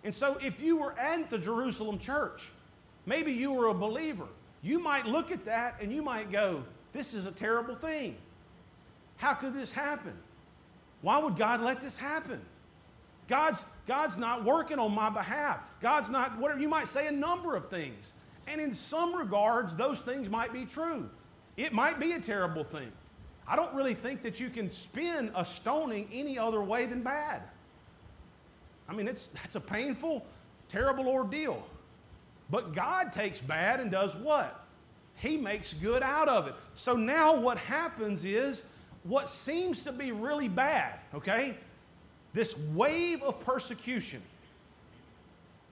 [0.03, 2.49] And so, if you were at the Jerusalem church,
[3.05, 4.27] maybe you were a believer,
[4.61, 6.63] you might look at that and you might go,
[6.93, 8.15] This is a terrible thing.
[9.17, 10.13] How could this happen?
[11.01, 12.41] Why would God let this happen?
[13.27, 15.59] God's, God's not working on my behalf.
[15.81, 18.13] God's not, whatever you might say, a number of things.
[18.47, 21.09] And in some regards, those things might be true.
[21.55, 22.91] It might be a terrible thing.
[23.47, 27.43] I don't really think that you can spin a stoning any other way than bad.
[28.87, 30.25] I mean, it's, that's a painful,
[30.67, 31.63] terrible ordeal.
[32.49, 34.65] But God takes bad and does what?
[35.15, 36.55] He makes good out of it.
[36.73, 38.63] So now what happens is
[39.03, 41.57] what seems to be really bad, okay?
[42.33, 44.21] This wave of persecution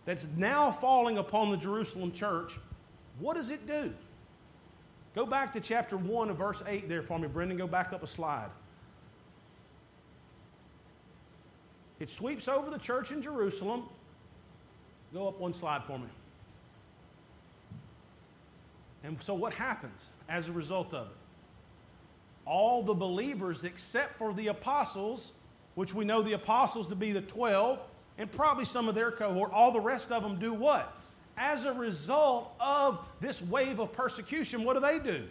[0.06, 2.58] that's now falling upon the Jerusalem church,
[3.20, 3.94] what does it do?
[5.14, 7.58] Go back to chapter 1 of verse 8 there for me, Brendan.
[7.58, 8.50] Go back up a slide.
[12.00, 13.84] It sweeps over the church in Jerusalem.
[15.14, 16.08] Go up one slide for me.
[19.04, 21.14] And so, what happens as a result of it?
[22.48, 25.34] All the believers except for the apostles,
[25.76, 27.80] which we know the apostles to be the 12,
[28.18, 30.94] and probably some of their cohort, all the rest of them do what?
[31.38, 35.28] As a result of this wave of persecution, what do they do?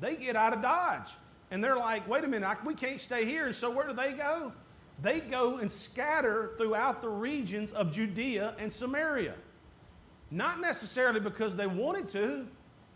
[0.00, 1.08] They get out of Dodge.
[1.50, 3.46] And they're like, wait a minute, we can't stay here.
[3.46, 4.52] And so where do they go?
[5.02, 9.34] They go and scatter throughout the regions of Judea and Samaria.
[10.30, 12.46] Not necessarily because they wanted to,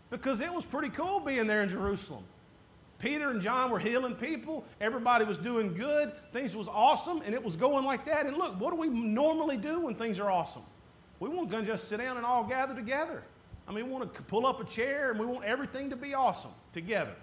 [0.09, 2.23] because it was pretty cool being there in Jerusalem.
[3.03, 4.63] Peter and John were healing people.
[4.79, 6.13] Everybody was doing good.
[6.31, 8.25] Things was awesome, and it was going like that.
[8.25, 10.61] And look, what do we normally do when things are awesome?
[11.19, 13.21] We want to just sit down and all gather together.
[13.67, 16.13] I mean, we want to pull up a chair and we want everything to be
[16.13, 17.13] awesome together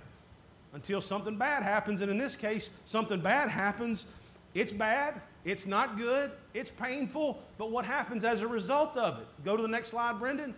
[0.75, 2.03] until something bad happens.
[2.03, 4.05] And in this case, something bad happens.
[4.53, 5.23] It's bad.
[5.47, 6.31] It's not good.
[6.53, 7.43] It's painful.
[7.57, 9.27] But what happens as a result of it?
[9.47, 10.55] Go to the next slide, Brendan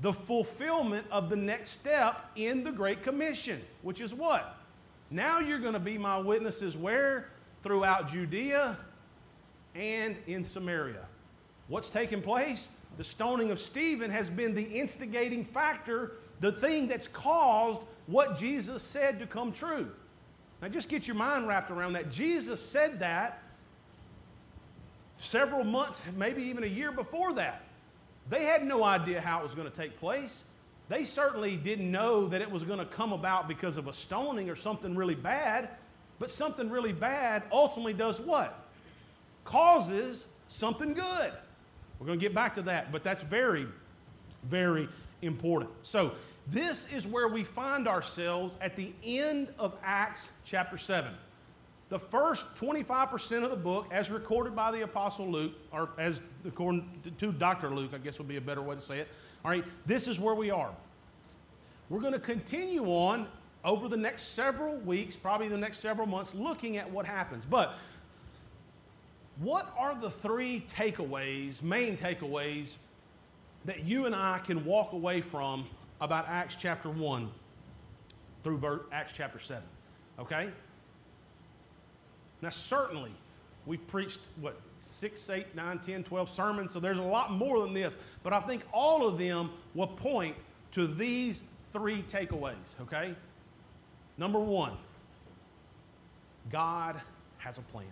[0.00, 4.56] the fulfillment of the next step in the Great Commission, which is what?
[5.10, 7.30] Now you're going to be my witnesses where?
[7.62, 8.76] Throughout Judea
[9.74, 11.06] and in Samaria.
[11.68, 12.68] What's taken place?
[12.96, 18.82] The stoning of Stephen has been the instigating factor, the thing that's caused what Jesus
[18.82, 19.90] said to come true.
[20.62, 22.10] Now just get your mind wrapped around that.
[22.10, 23.42] Jesus said that
[25.16, 27.62] several months, maybe even a year before that.
[28.30, 30.44] They had no idea how it was going to take place.
[30.88, 34.48] They certainly didn't know that it was going to come about because of a stoning
[34.48, 35.70] or something really bad.
[36.18, 38.66] But something really bad ultimately does what?
[39.44, 41.32] Causes something good.
[41.98, 43.66] We're going to get back to that, but that's very,
[44.44, 44.88] very
[45.22, 45.70] important.
[45.82, 46.12] So,
[46.46, 51.12] this is where we find ourselves at the end of Acts chapter 7
[51.88, 56.86] the first 25% of the book, as recorded by the Apostle Luke, or as according
[57.18, 57.70] to Dr.
[57.70, 59.08] Luke, I guess would be a better way to say it.
[59.44, 60.70] All right, this is where we are.
[61.88, 63.26] We're going to continue on
[63.64, 67.44] over the next several weeks, probably the next several months, looking at what happens.
[67.44, 67.74] But
[69.40, 72.74] what are the three takeaways, main takeaways,
[73.64, 75.66] that you and I can walk away from
[76.00, 77.30] about Acts chapter 1
[78.44, 79.62] through Acts chapter 7.
[80.18, 80.50] Okay?
[82.40, 83.12] Now, certainly,
[83.66, 87.74] we've preached, what, 6, 8, 9, 10, 12 sermons, so there's a lot more than
[87.74, 87.94] this.
[88.22, 90.36] But I think all of them will point
[90.72, 93.14] to these three takeaways, okay?
[94.16, 94.72] Number one,
[96.50, 97.00] God
[97.38, 97.86] has a plan.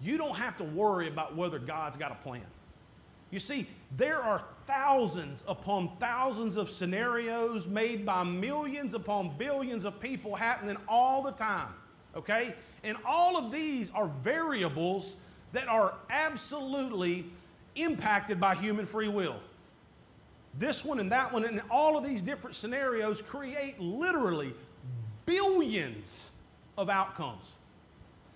[0.00, 2.44] You don't have to worry about whether God's got a plan.
[3.30, 9.98] You see, there are thousands upon thousands of scenarios made by millions upon billions of
[10.00, 11.72] people happening all the time,
[12.14, 12.54] okay?
[12.86, 15.16] And all of these are variables
[15.52, 17.26] that are absolutely
[17.74, 19.40] impacted by human free will.
[20.58, 24.54] This one and that one and all of these different scenarios create literally
[25.26, 26.30] billions
[26.78, 27.44] of outcomes.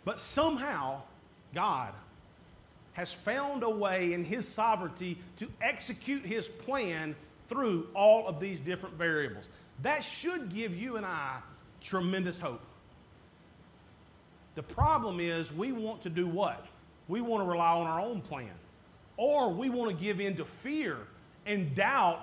[0.05, 1.03] But somehow,
[1.55, 1.93] God
[2.95, 7.15] has found a way in His sovereignty to execute His plan
[7.49, 9.49] through all of these different variables.
[9.83, 11.39] That should give you and I
[11.81, 12.61] tremendous hope.
[14.55, 16.67] The problem is we want to do what?
[17.09, 18.51] We want to rely on our own plan.
[19.17, 20.99] Or we want to give in to fear
[21.47, 22.21] and doubt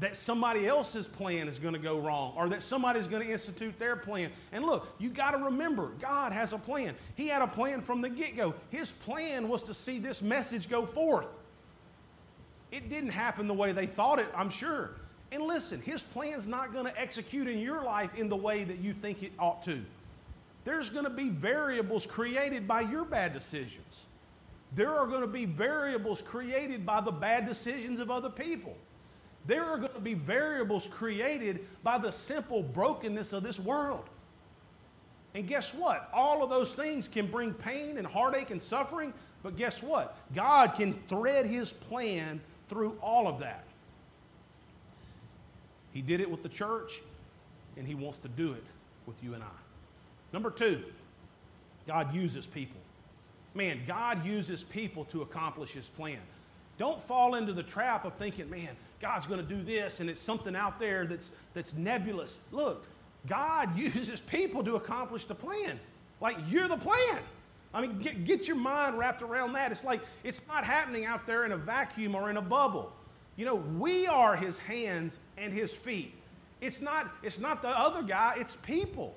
[0.00, 3.78] that somebody else's plan is going to go wrong or that somebody's going to institute
[3.78, 4.30] their plan.
[4.52, 6.94] And look, you got to remember, God has a plan.
[7.16, 8.54] He had a plan from the get go.
[8.70, 11.28] His plan was to see this message go forth.
[12.70, 14.92] It didn't happen the way they thought it, I'm sure.
[15.32, 18.78] And listen, His plan's not going to execute in your life in the way that
[18.78, 19.82] you think it ought to.
[20.64, 24.06] There's going to be variables created by your bad decisions.
[24.74, 28.76] There are going to be variables created by the bad decisions of other people.
[29.46, 34.04] There are going to be variables created by the simple brokenness of this world.
[35.34, 36.10] And guess what?
[36.12, 40.16] All of those things can bring pain and heartache and suffering, but guess what?
[40.34, 43.64] God can thread His plan through all of that.
[45.92, 47.00] He did it with the church,
[47.76, 48.64] and He wants to do it
[49.06, 49.67] with you and I.
[50.32, 50.82] Number two,
[51.86, 52.80] God uses people.
[53.54, 56.18] Man, God uses people to accomplish His plan.
[56.78, 60.20] Don't fall into the trap of thinking, man, God's going to do this and it's
[60.20, 62.38] something out there that's, that's nebulous.
[62.52, 62.86] Look,
[63.26, 65.80] God uses people to accomplish the plan.
[66.20, 67.18] Like, you're the plan.
[67.72, 69.72] I mean, get, get your mind wrapped around that.
[69.72, 72.92] It's like it's not happening out there in a vacuum or in a bubble.
[73.36, 76.14] You know, we are his hands and his feet.
[76.60, 79.14] It's not, it's not the other guy, it's people.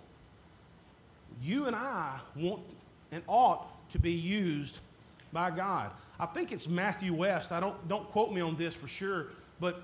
[1.41, 2.62] You and I want
[3.12, 4.78] and ought to be used
[5.34, 5.91] by God.
[6.20, 7.52] I think it's Matthew West.
[7.52, 9.28] I don't, don't quote me on this for sure,
[9.60, 9.82] but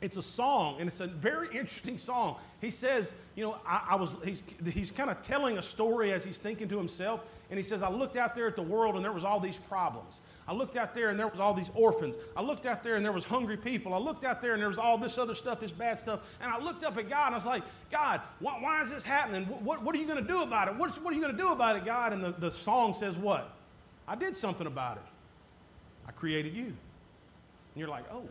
[0.00, 2.36] it's a song, and it's a very interesting song.
[2.60, 6.24] He says, you know, I, I was, he's, he's kind of telling a story as
[6.24, 7.20] he's thinking to himself,
[7.50, 9.58] and he says, I looked out there at the world and there was all these
[9.58, 10.20] problems.
[10.46, 12.16] I looked out there and there was all these orphans.
[12.36, 13.94] I looked out there and there was hungry people.
[13.94, 16.20] I looked out there and there was all this other stuff, this bad stuff.
[16.40, 19.04] And I looked up at God and I was like, God, why, why is this
[19.04, 19.46] happening?
[19.46, 20.76] What, what, what are you going to do about it?
[20.76, 22.12] What, what are you going to do about it, God?
[22.12, 23.56] And the, the song says what?
[24.06, 25.02] I did something about it.
[26.06, 26.64] I created you.
[26.64, 26.74] And
[27.76, 28.28] you're like, oh,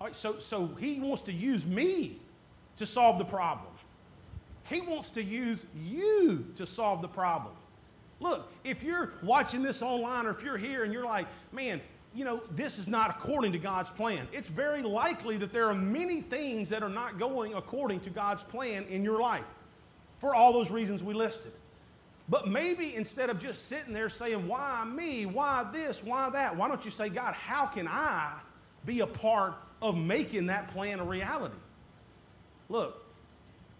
[0.00, 2.18] all right, so, so he wants to use me
[2.76, 3.72] to solve the problem.
[4.64, 7.54] He wants to use you to solve the problem.
[8.24, 11.80] Look, if you're watching this online or if you're here and you're like, man,
[12.12, 15.74] you know, this is not according to God's plan, it's very likely that there are
[15.74, 19.44] many things that are not going according to God's plan in your life
[20.18, 21.52] for all those reasons we listed.
[22.28, 25.26] But maybe instead of just sitting there saying, why me?
[25.26, 26.02] Why this?
[26.02, 26.56] Why that?
[26.56, 28.32] Why don't you say, God, how can I
[28.84, 31.54] be a part of making that plan a reality.
[32.68, 33.03] Look,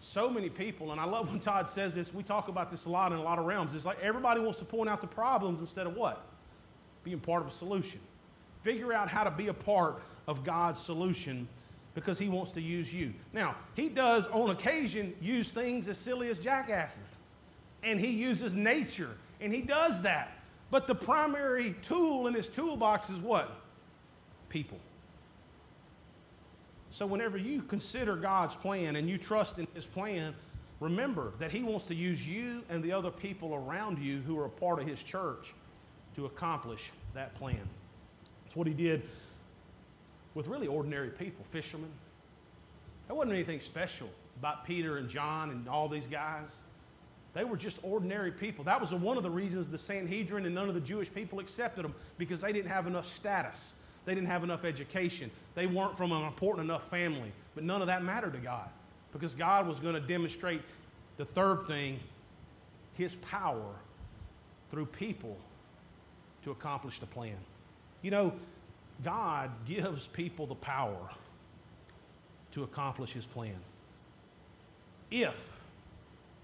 [0.05, 2.91] so many people, and I love when Todd says this, we talk about this a
[2.91, 3.75] lot in a lot of realms.
[3.75, 6.25] It's like everybody wants to point out the problems instead of what?
[7.03, 8.01] Being part of a solution.
[8.63, 11.49] Figure out how to be a part of God's solution
[11.95, 13.15] because He wants to use you.
[13.33, 17.17] Now, He does on occasion use things as silly as jackasses,
[17.83, 20.39] and He uses nature, and He does that.
[20.71, 23.61] But the primary tool in His toolbox is what?
[24.49, 24.79] People.
[26.95, 30.33] So, whenever you consider God's plan and you trust in His plan,
[30.79, 34.45] remember that He wants to use you and the other people around you who are
[34.45, 35.55] a part of His church
[36.15, 37.69] to accomplish that plan.
[38.45, 39.03] That's what He did
[40.37, 41.91] with really ordinary people, fishermen.
[43.09, 46.61] There wasn't anything special about Peter and John and all these guys.
[47.33, 48.63] They were just ordinary people.
[48.63, 51.85] That was one of the reasons the Sanhedrin and none of the Jewish people accepted
[51.85, 53.73] them because they didn't have enough status.
[54.05, 55.31] They didn't have enough education.
[55.55, 57.33] They weren't from an important enough family.
[57.55, 58.69] But none of that mattered to God
[59.13, 60.63] because God was going to demonstrate
[61.17, 62.01] the third thing
[62.95, 63.75] His power
[64.71, 65.37] through people
[66.45, 67.37] to accomplish the plan.
[68.03, 68.33] You know,
[69.03, 71.11] God gives people the power
[72.53, 73.57] to accomplish his plan
[75.11, 75.53] if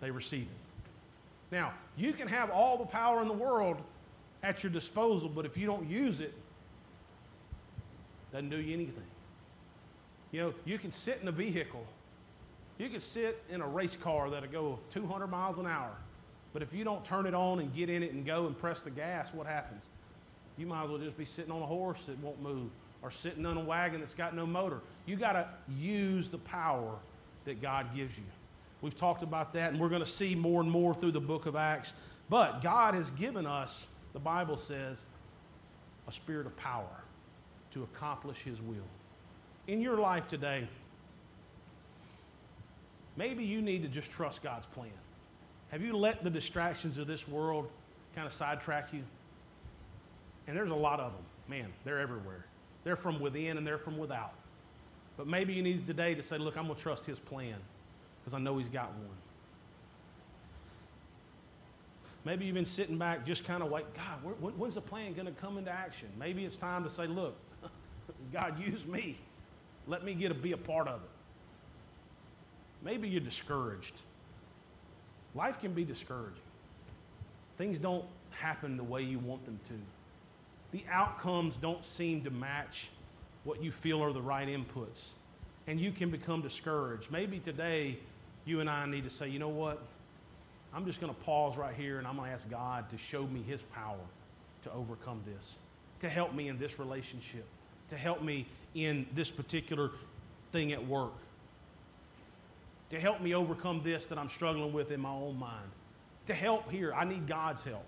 [0.00, 1.54] they receive it.
[1.54, 3.76] Now, you can have all the power in the world
[4.42, 6.32] at your disposal, but if you don't use it,
[8.32, 9.02] doesn't do you anything.
[10.32, 11.84] You know, you can sit in a vehicle,
[12.78, 15.92] you can sit in a race car that'll go 200 miles an hour,
[16.52, 18.82] but if you don't turn it on and get in it and go and press
[18.82, 19.84] the gas, what happens?
[20.56, 22.70] You might as well just be sitting on a horse that won't move
[23.02, 24.80] or sitting on a wagon that's got no motor.
[25.06, 26.94] You got to use the power
[27.44, 28.24] that God gives you.
[28.82, 31.46] We've talked about that, and we're going to see more and more through the book
[31.46, 31.92] of Acts.
[32.28, 35.00] But God has given us, the Bible says,
[36.08, 36.86] a spirit of power
[37.72, 38.76] to accomplish His will.
[39.66, 40.66] In your life today,
[43.16, 44.90] maybe you need to just trust God's plan.
[45.70, 47.68] Have you let the distractions of this world
[48.14, 49.02] kind of sidetrack you?
[50.46, 51.22] And there's a lot of them.
[51.48, 52.44] Man, they're everywhere.
[52.82, 54.32] They're from within and they're from without.
[55.16, 57.54] But maybe you need today to say, look, I'm going to trust his plan
[58.20, 59.16] because I know he's got one.
[62.24, 65.32] Maybe you've been sitting back just kind of like, God, when's the plan going to
[65.32, 66.08] come into action?
[66.18, 67.36] Maybe it's time to say, look,
[68.32, 69.16] God, use me.
[69.86, 71.10] Let me get to be a part of it.
[72.82, 73.94] Maybe you're discouraged.
[75.34, 76.42] Life can be discouraging.
[77.58, 79.74] Things don't happen the way you want them to
[80.72, 82.88] the outcomes don't seem to match
[83.44, 85.10] what you feel are the right inputs.
[85.66, 87.10] And you can become discouraged.
[87.10, 87.98] Maybe today
[88.44, 89.82] you and I need to say, you know what?
[90.72, 93.26] I'm just going to pause right here and I'm going to ask God to show
[93.26, 93.98] me His power
[94.62, 95.54] to overcome this,
[96.00, 97.44] to help me in this relationship,
[97.90, 99.90] to help me in this particular
[100.52, 101.12] thing at work,
[102.90, 105.70] to help me overcome this that I'm struggling with in my own mind.
[106.26, 107.84] To help here, I need God's help.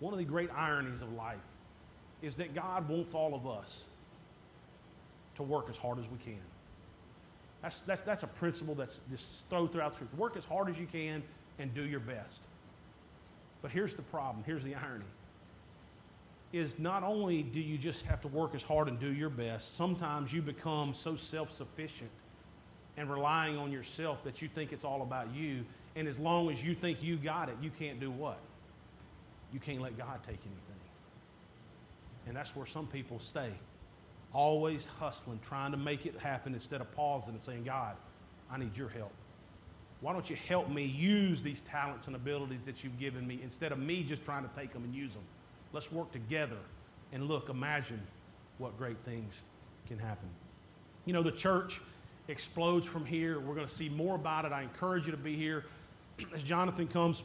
[0.00, 1.36] One of the great ironies of life
[2.22, 3.82] is that God wants all of us
[5.36, 6.40] to work as hard as we can.
[7.62, 10.16] That's, that's, that's a principle that's just thrown throughout Scripture.
[10.16, 11.22] Work as hard as you can
[11.58, 12.38] and do your best.
[13.62, 15.04] But here's the problem, here's the irony.
[16.52, 19.76] Is not only do you just have to work as hard and do your best,
[19.76, 22.10] sometimes you become so self sufficient
[22.96, 25.64] and relying on yourself that you think it's all about you.
[25.94, 28.38] And as long as you think you got it, you can't do what?
[29.52, 30.62] you can't let God take anything.
[32.26, 33.50] And that's where some people stay.
[34.32, 37.96] Always hustling, trying to make it happen instead of pausing and saying, God,
[38.50, 39.12] I need your help.
[40.00, 43.72] Why don't you help me use these talents and abilities that you've given me instead
[43.72, 45.24] of me just trying to take them and use them?
[45.72, 46.58] Let's work together
[47.12, 48.00] and look, imagine
[48.58, 49.40] what great things
[49.88, 50.28] can happen.
[51.04, 51.80] You know, the church
[52.28, 53.40] explodes from here.
[53.40, 54.52] We're going to see more about it.
[54.52, 55.64] I encourage you to be here.
[56.34, 57.22] As Jonathan comes,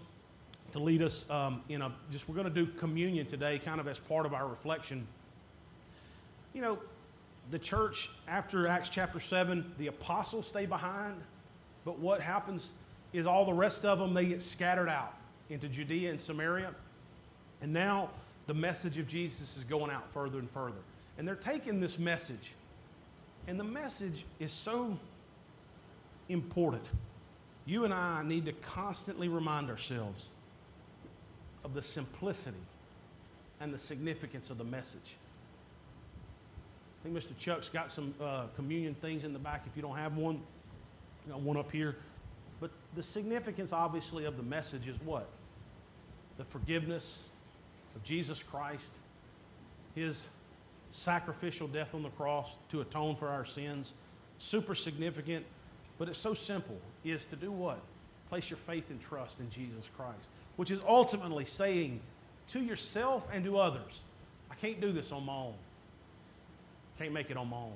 [0.74, 3.88] to lead us um, in a just we're going to do communion today kind of
[3.88, 5.05] as part of our reflection
[6.51, 6.80] you know
[7.51, 11.21] the church after acts chapter 7 the apostles stay behind
[11.86, 12.71] but what happens
[13.11, 15.13] is all the rest of them they get scattered out
[15.49, 16.73] into judea and samaria
[17.61, 18.09] and now
[18.47, 20.81] the message of jesus is going out further and further
[21.17, 22.53] and they're taking this message
[23.47, 24.97] and the message is so
[26.29, 26.84] important
[27.65, 30.25] you and i need to constantly remind ourselves
[31.63, 32.57] of the simplicity
[33.59, 35.15] and the significance of the message.
[36.99, 37.38] I think Mr.
[37.38, 39.63] Chuck's got some uh, communion things in the back.
[39.65, 40.41] If you don't have one,
[41.28, 41.95] one up here.
[42.59, 45.28] But the significance, obviously, of the message is what?
[46.38, 47.21] The forgiveness
[47.95, 48.91] of Jesus Christ,
[49.95, 50.26] his
[50.91, 53.93] sacrificial death on the cross to atone for our sins.
[54.39, 55.45] Super significant,
[55.97, 57.80] but it's so simple is to do what?
[58.30, 61.99] Place your faith and trust in Jesus Christ which is ultimately saying
[62.49, 64.01] to yourself and to others,
[64.51, 65.55] I can't do this on my own.
[66.99, 67.76] Can't make it on my own.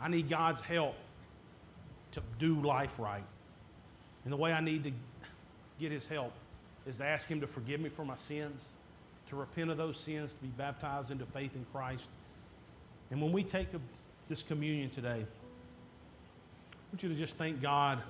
[0.00, 0.94] I need God's help
[2.18, 3.24] to do life right.
[4.24, 4.92] And the way I need to
[5.80, 6.32] get His help
[6.86, 8.64] is to ask Him to forgive me for my sins,
[9.28, 12.06] to repent of those sins, to be baptized into faith in Christ.
[13.10, 13.80] And when we take a,
[14.28, 18.02] this communion today, I want you to just thank God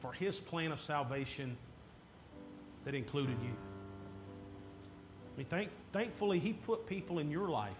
[0.00, 1.56] for His plan of salvation
[2.84, 3.52] that included you.
[5.34, 7.72] I mean, thank, thankfully, He put people in your life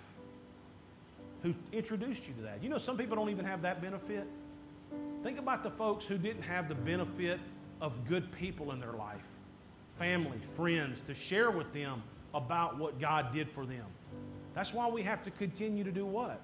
[1.43, 2.63] who introduced you to that.
[2.63, 4.27] You know, some people don't even have that benefit.
[5.23, 7.41] Think about the folks who didn't have the benefit
[7.81, 9.23] of good people in their life
[9.99, 12.01] family, friends, to share with them
[12.33, 13.85] about what God did for them.
[14.55, 16.41] That's why we have to continue to do what?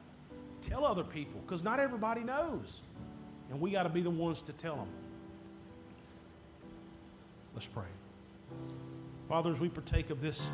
[0.61, 2.81] Tell other people, because not everybody knows.
[3.51, 4.89] And we got to be the ones to tell them.
[7.55, 7.85] Let's pray.
[9.29, 10.51] Father, as we partake of this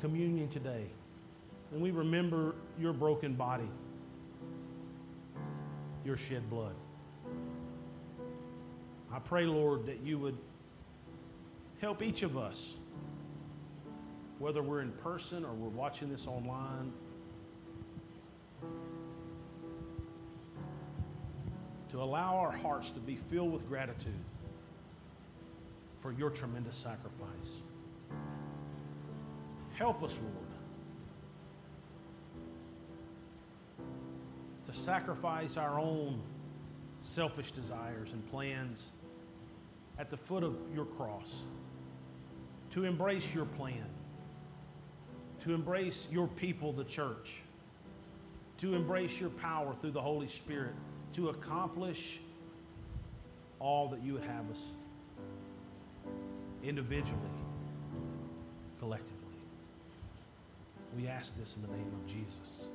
[0.00, 0.86] communion today,
[1.72, 3.68] and we remember your broken body,
[6.04, 6.74] your shed blood.
[9.12, 10.38] I pray, Lord, that you would
[11.80, 12.74] help each of us,
[14.38, 16.92] whether we're in person or we're watching this online,
[21.90, 24.12] to allow our hearts to be filled with gratitude
[26.00, 27.28] for your tremendous sacrifice.
[29.74, 30.49] Help us, Lord,
[34.66, 36.20] to sacrifice our own
[37.02, 38.86] selfish desires and plans
[39.98, 41.28] at the foot of your cross,
[42.70, 43.86] to embrace your plan,
[45.42, 47.40] to embrace your people, the church,
[48.58, 50.74] to embrace your power through the Holy Spirit,
[51.14, 52.20] to accomplish
[53.58, 54.60] all that you would have us
[56.62, 57.20] individually,
[58.78, 59.16] collectively.
[60.96, 62.66] We ask this in the name of Jesus.